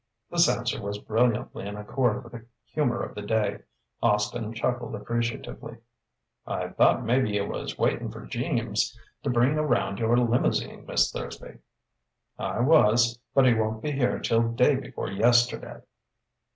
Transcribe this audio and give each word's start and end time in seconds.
This 0.31 0.49
answer 0.49 0.81
was 0.81 0.97
brilliantly 0.97 1.67
in 1.67 1.75
accord 1.77 2.23
with 2.23 2.33
the 2.33 2.47
humour 2.65 3.03
of 3.03 3.13
the 3.13 3.21
day. 3.21 3.59
Austin 4.01 4.51
chuckled 4.51 4.95
appreciatively. 4.95 5.77
"I 6.43 6.69
thought 6.69 7.03
maybe 7.03 7.29
you 7.33 7.45
was 7.45 7.77
waitin' 7.77 8.09
for 8.09 8.25
Jeems 8.25 8.97
to 9.21 9.29
bring 9.29 9.59
around 9.59 9.99
your 9.99 10.17
limousine, 10.17 10.87
Miss 10.87 11.11
Thursby." 11.11 11.59
"I 12.39 12.61
was, 12.61 13.19
but 13.35 13.45
he 13.45 13.53
won't 13.53 13.83
be 13.83 13.91
here 13.91 14.17
till 14.17 14.41
day 14.51 14.73
before 14.75 15.11
yesterday." 15.11 15.81